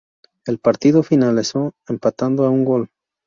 El 0.47 0.57
partido 0.57 1.03
finalizó 1.03 1.73
empatado 1.87 2.45
a 2.45 2.49
un 2.49 2.65
gol. 2.65 2.89